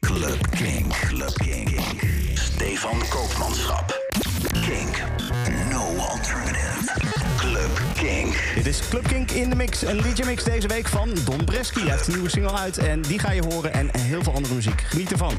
[0.00, 0.92] Club Kink.
[1.08, 1.80] Club Kink.
[2.34, 3.98] Stefan Koopmanschap.
[4.52, 5.02] Kink.
[5.70, 6.92] No alternative.
[7.36, 8.54] Club Kink.
[8.54, 9.82] Dit is Club Kink in de mix.
[9.82, 11.80] Een DJ mix deze week van Don Bresky.
[11.80, 13.72] Hij heeft een nieuwe single uit en die ga je horen.
[13.72, 14.80] En heel veel andere muziek.
[14.80, 15.32] Geniet ervan.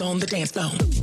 [0.00, 0.95] On the dance floor.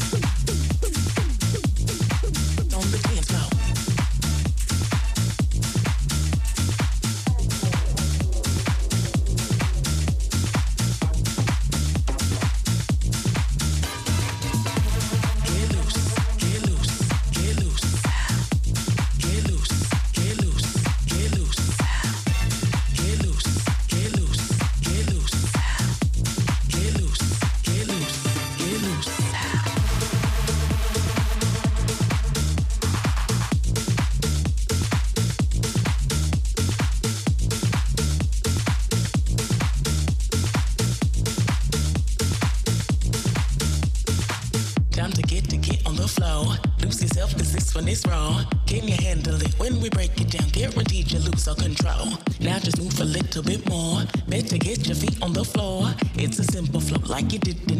[57.33, 57.72] Like you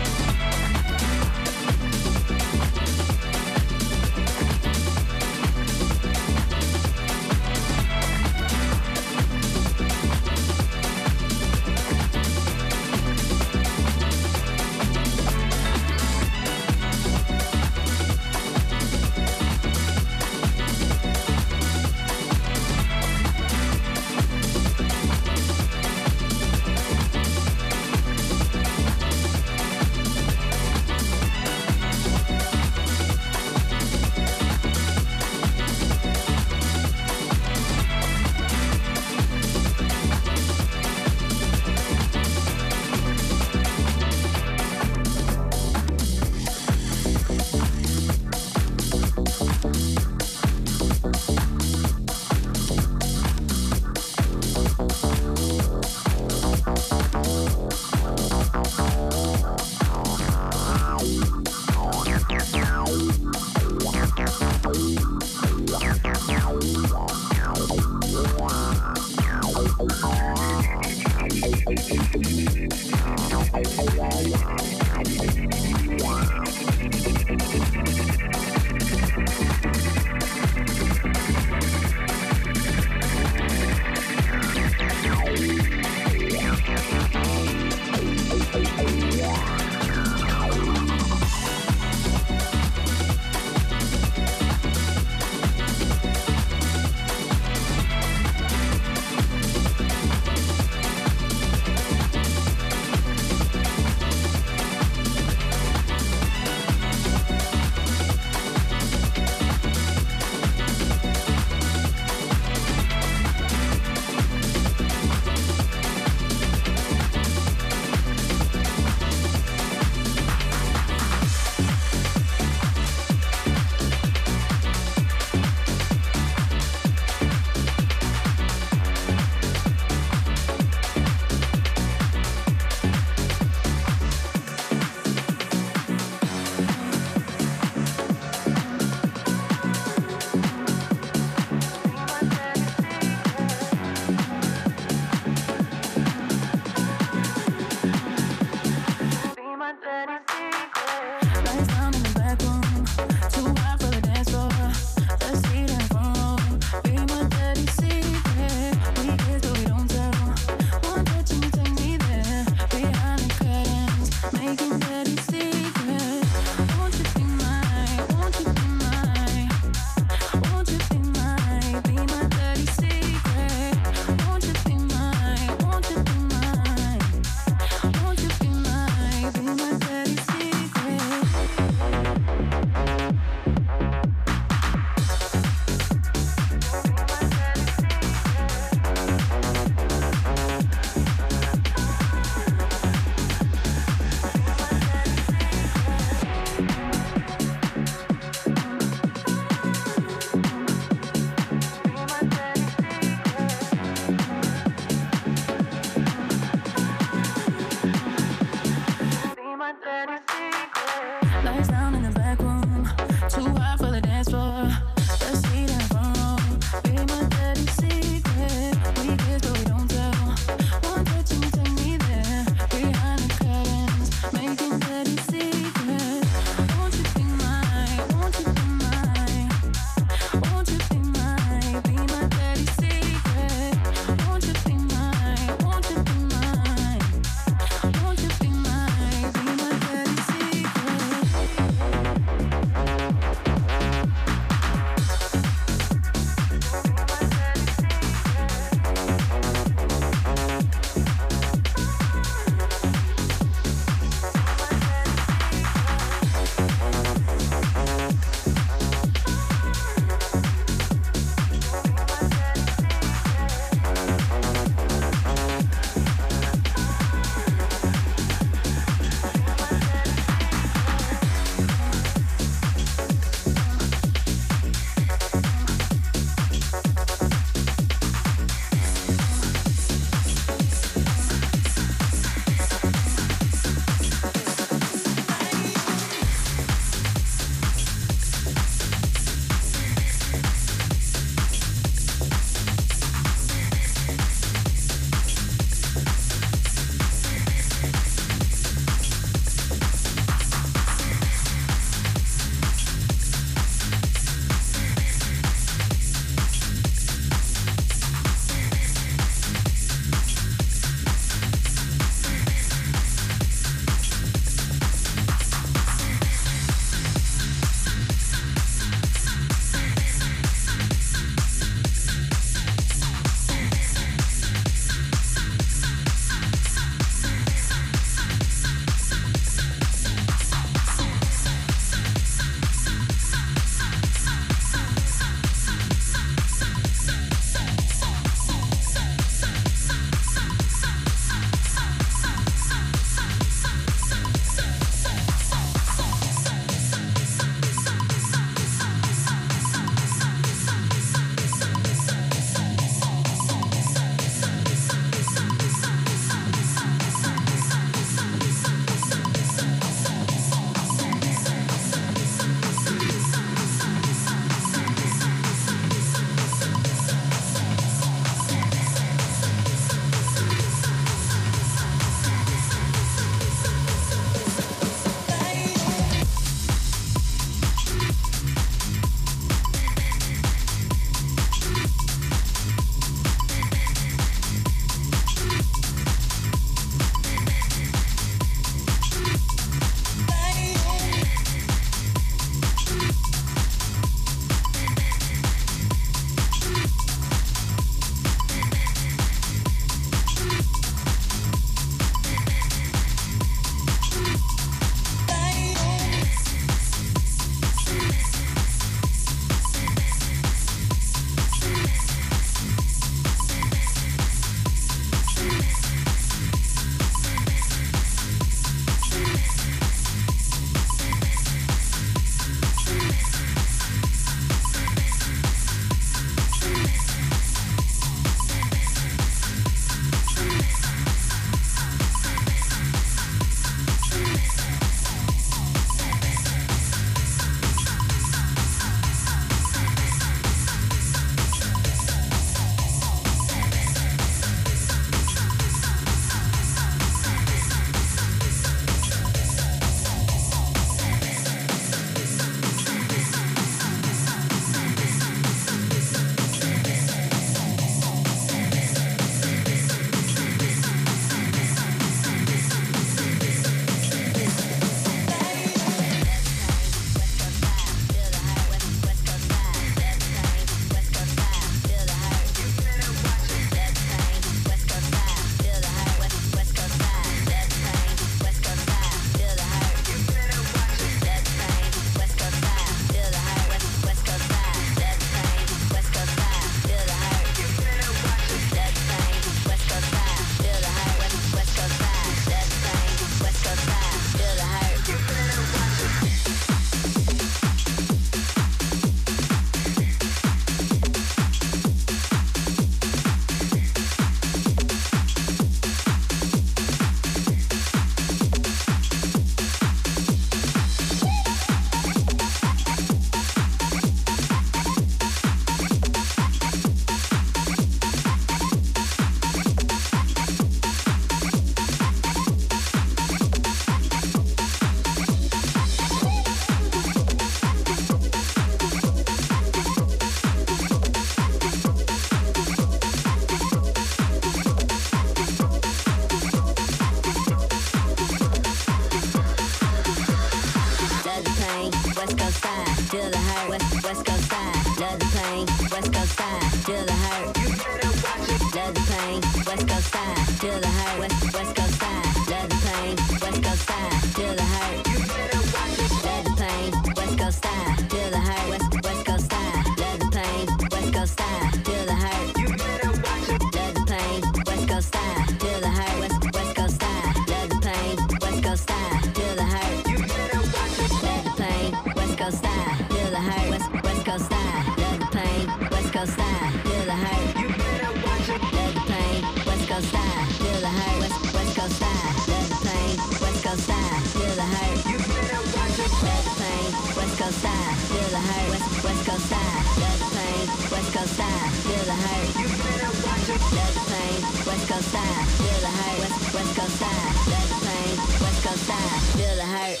[598.41, 600.00] West Coast side, feel the hurt.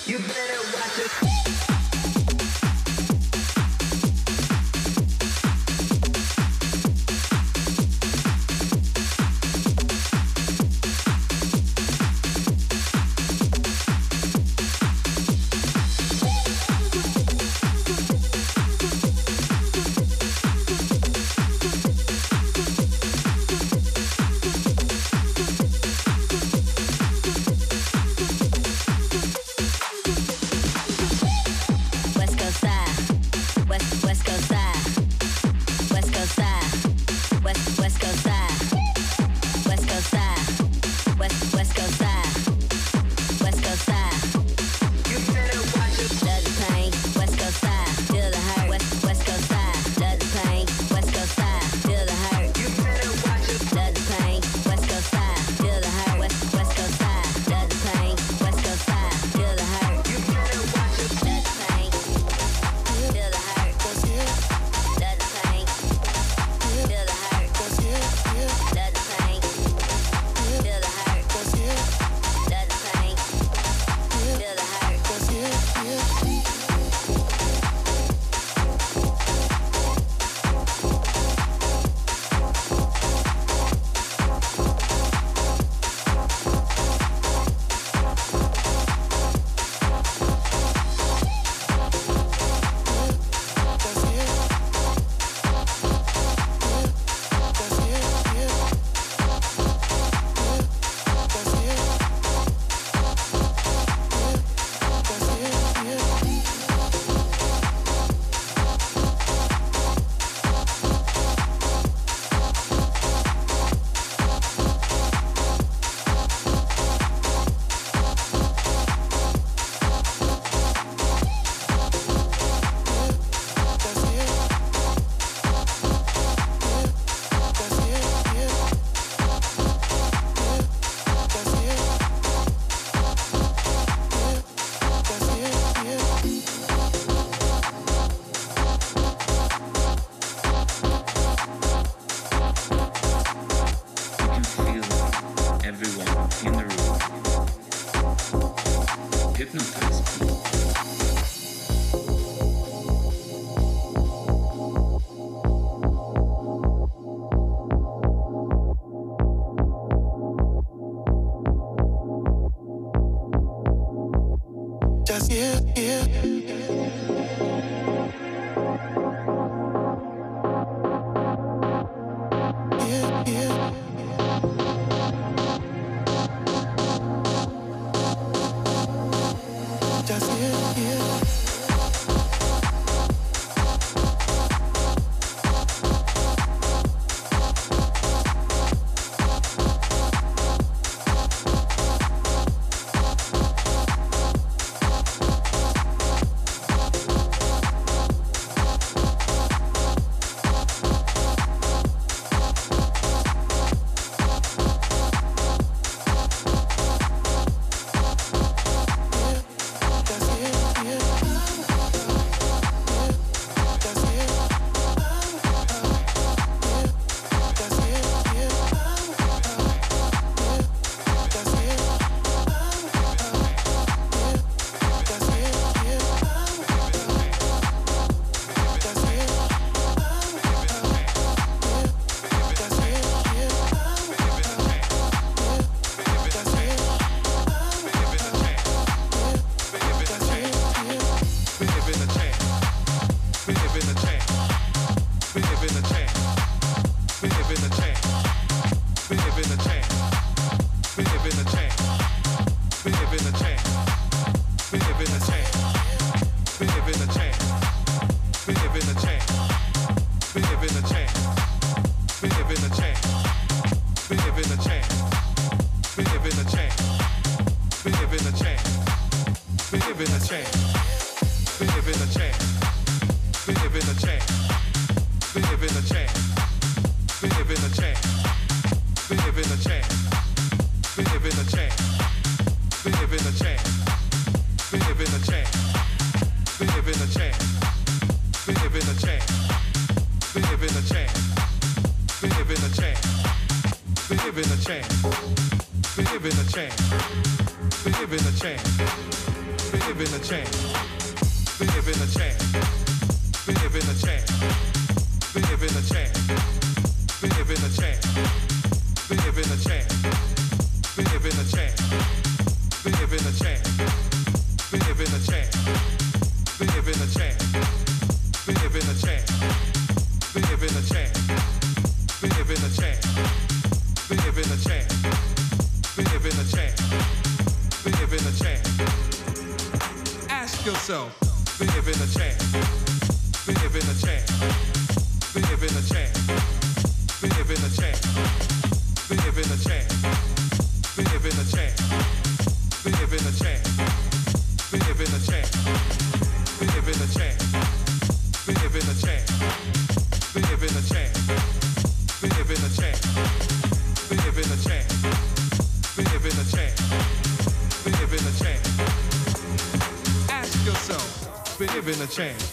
[362.11, 362.51] chance.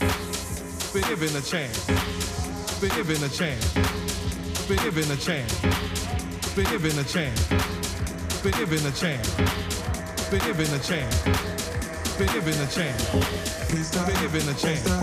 [0.93, 1.87] Been given a chance.
[2.81, 3.75] Been given a chance.
[4.69, 5.53] Been given a chance.
[6.55, 7.49] Been given a chance.
[8.41, 9.35] Been given a chance.
[10.31, 11.25] Been given a chance.
[12.19, 13.03] Been given a chance.
[13.99, 14.95] Been given a chance.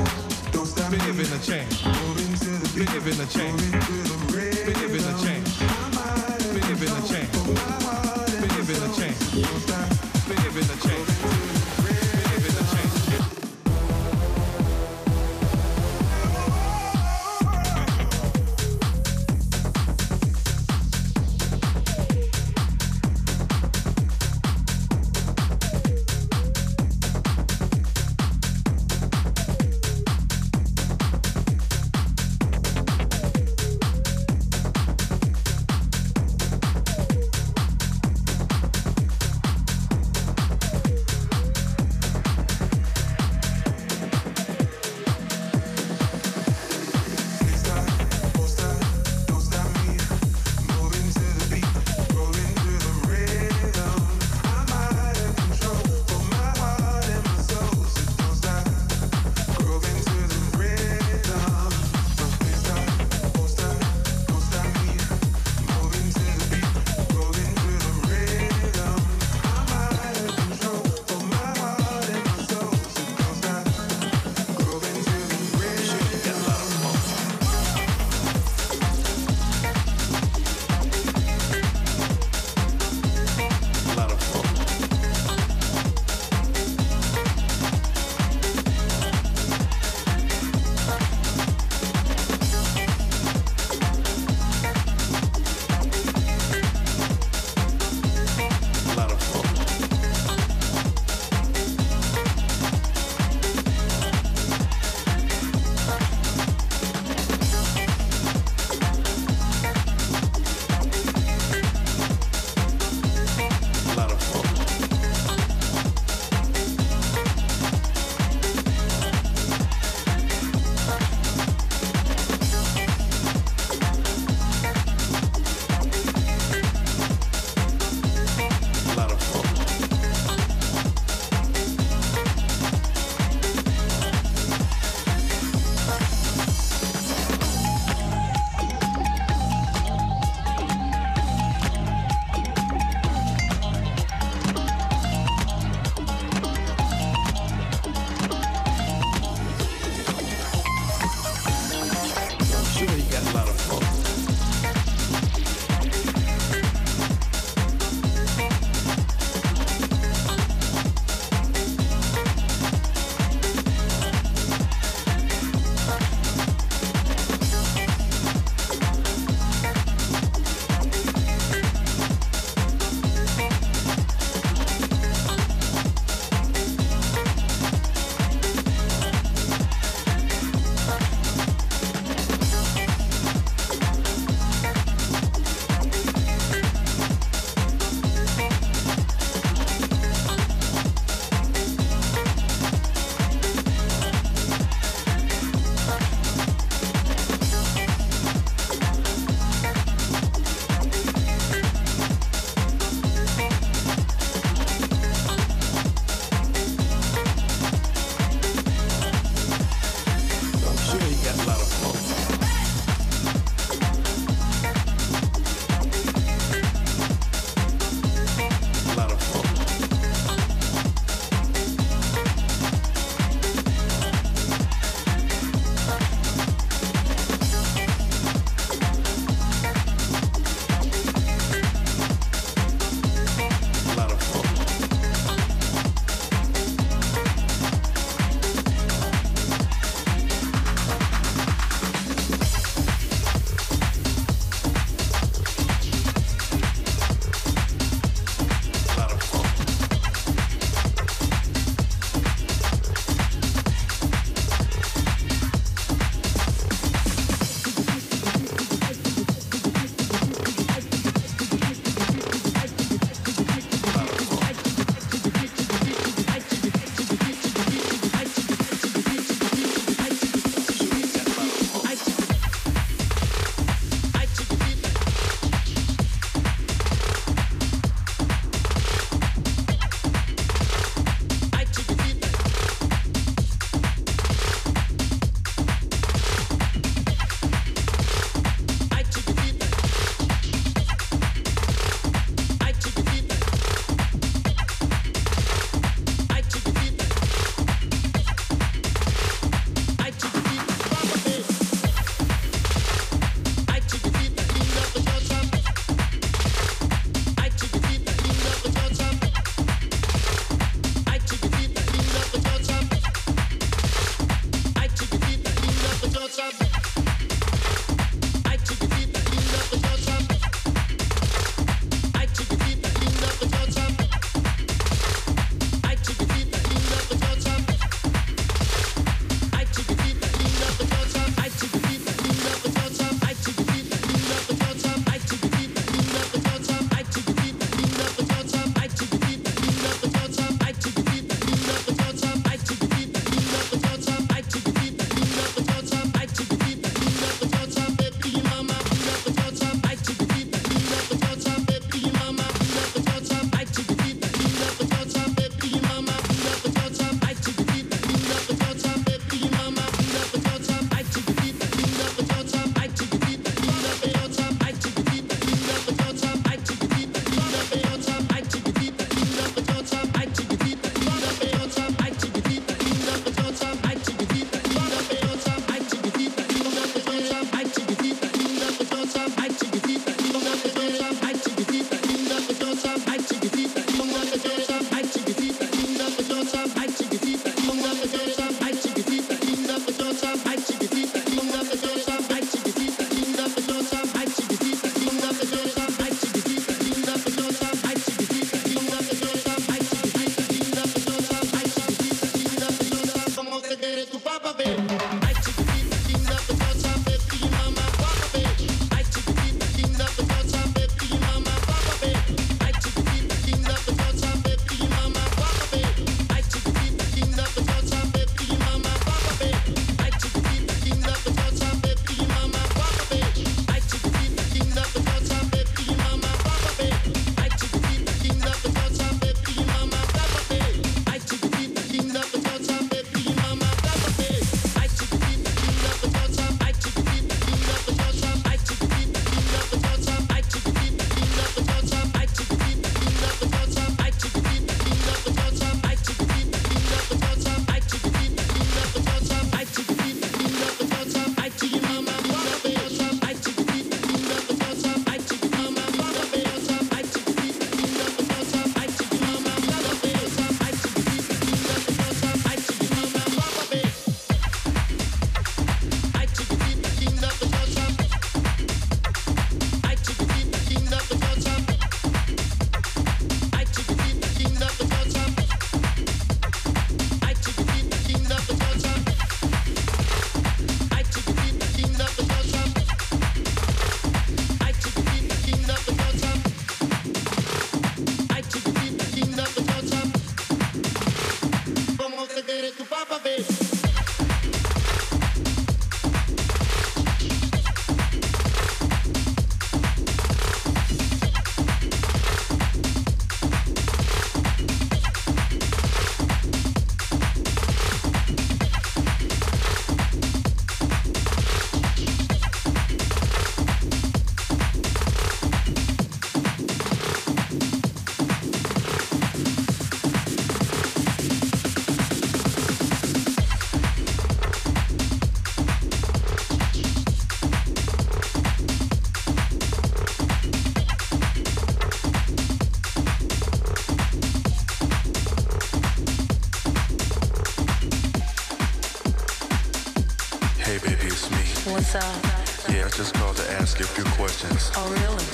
[0.87, 1.81] Been given a chance.
[2.75, 3.61] Been given a chance.
[4.63, 5.44] Been given a chance.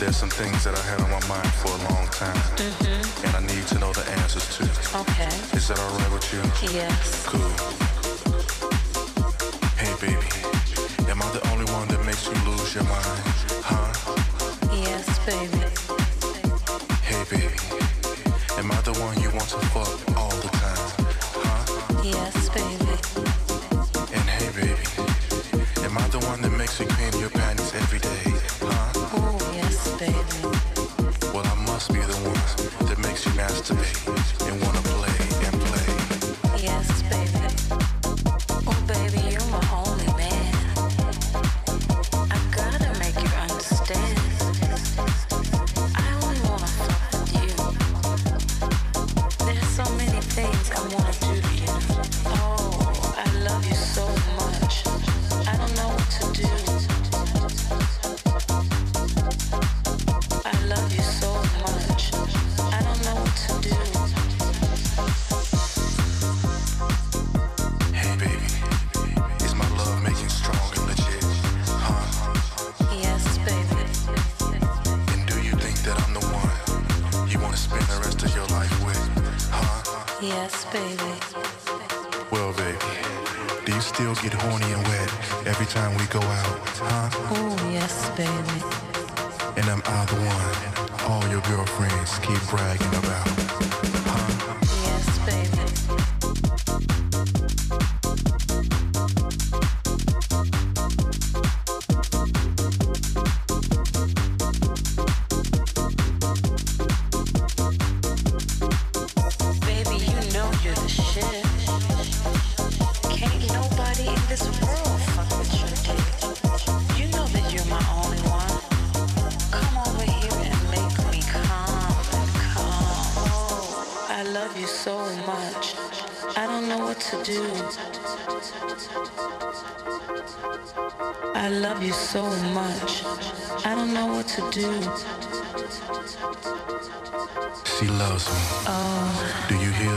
[0.02, 3.28] There's some things that I had on my mind for a long time, Mm-hmm.
[3.28, 4.64] and I need to know the answers to.
[5.02, 5.30] Okay.
[5.56, 6.42] Is that all right with you?
[6.74, 7.24] Yes.
[7.28, 7.91] Cool.
[80.72, 81.14] Baby.
[82.32, 82.78] Well, baby,
[83.66, 85.12] do you still get horny and wet
[85.46, 86.60] every time we go out?
[86.80, 87.10] Huh?
[87.30, 88.32] Oh, yes, baby.
[89.60, 93.91] And I'm I the one all your girlfriends keep bragging about?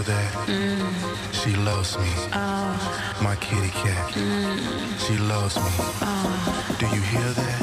[0.05, 1.33] Do you hear that?
[1.33, 2.11] She loves me.
[3.23, 4.13] My kitty cat.
[4.99, 5.71] She loves me.
[6.79, 7.54] Do you hear that?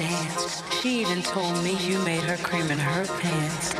[0.00, 0.62] Understands.
[0.80, 3.74] She even told me you made her cream in her pants.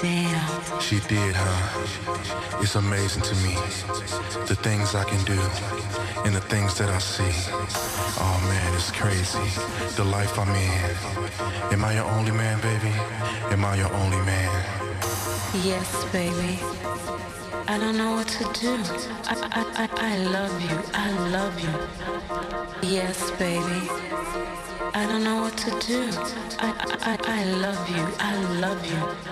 [0.00, 0.80] Damn.
[0.80, 2.60] She did, huh?
[2.60, 3.54] It's amazing to me.
[4.46, 5.40] The things I can do
[6.24, 7.32] and the things that I see.
[8.18, 9.38] Oh man, it's crazy.
[9.96, 11.72] The life I'm in.
[11.72, 12.92] Am I your only man, baby?
[13.52, 14.50] Am I your only man?
[15.62, 16.58] Yes, baby.
[17.68, 18.76] I don't know what to do.
[19.28, 20.78] I, I, I, I love you.
[20.94, 22.88] I love you.
[22.88, 24.11] Yes, baby.
[24.94, 26.10] I don't know what to do.
[26.58, 28.06] I, I, I, love you.
[28.18, 29.31] I love you.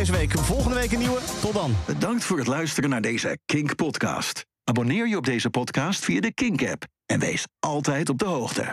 [0.00, 0.38] Deze week.
[0.38, 1.20] Volgende week een nieuwe.
[1.40, 1.76] Tot dan.
[1.86, 4.44] Bedankt voor het luisteren naar deze Kink podcast.
[4.64, 8.64] Abonneer je op deze podcast via de Kink app en wees altijd op de hoogte.